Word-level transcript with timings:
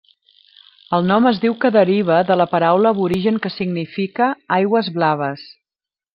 El 0.97 1.03
nom 1.09 1.27
es 1.31 1.41
diu 1.43 1.55
que 1.65 1.71
deriva 1.75 2.17
de 2.31 2.37
la 2.41 2.47
paraula 2.55 2.95
aborigen 2.97 3.39
que 3.45 3.53
significa 3.59 4.31
'aigües 4.59 4.91
blaves'. 4.99 5.47